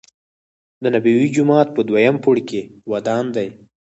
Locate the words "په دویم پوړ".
1.75-2.37